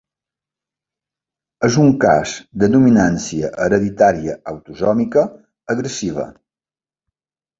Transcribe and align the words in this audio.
És 1.67 1.75
un 1.83 1.91
cas 2.05 2.31
de 2.63 2.69
dominància 2.75 3.51
hereditària 3.65 4.37
autosòmica 4.53 5.27
agressiva. 5.75 6.27